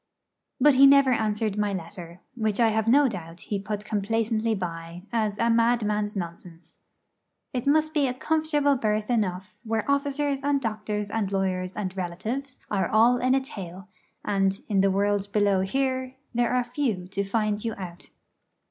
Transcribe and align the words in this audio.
But 0.59 0.73
he 0.73 0.87
never 0.87 1.11
answered 1.11 1.59
my 1.59 1.73
letter; 1.73 2.21
which 2.33 2.59
I 2.59 2.69
have 2.69 2.87
no 2.87 3.07
doubt 3.07 3.41
he 3.41 3.59
put 3.59 3.85
complacently 3.85 4.55
by, 4.55 5.03
as 5.13 5.37
a 5.37 5.47
madman's 5.51 6.15
nonsense. 6.15 6.79
It 7.53 7.67
must 7.67 7.93
be 7.93 8.07
a 8.07 8.13
comfortable 8.15 8.75
berth 8.75 9.11
enough 9.11 9.55
where 9.63 9.85
officers 9.87 10.41
and 10.43 10.59
doctors 10.59 11.11
and 11.11 11.31
lawyers 11.31 11.73
and 11.73 11.95
relatives 11.95 12.59
are 12.71 12.89
all 12.89 13.17
in 13.17 13.35
a 13.35 13.41
tale, 13.41 13.89
and, 14.25 14.59
in 14.67 14.81
the 14.81 14.89
world 14.89 15.31
below 15.31 15.59
here, 15.61 16.15
there 16.33 16.51
are 16.51 16.63
few 16.63 17.05
to 17.09 17.23
find 17.23 17.63
you 17.63 17.75
out. 17.77 18.09